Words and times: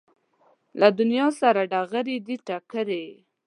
له 0.79 0.87
دنیا 0.99 1.27
سره 1.41 1.61
ډغرې 1.71 2.17
دي 2.27 2.35
ټکرې 2.47 3.05